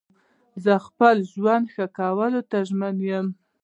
زه 0.63 0.73
د 0.79 0.83
خپل 0.85 1.15
ژوند 1.33 1.65
ښه 1.73 1.85
کولو 1.97 2.41
ته 2.49 2.57
ژمن 2.67 2.95
یم. 3.09 3.27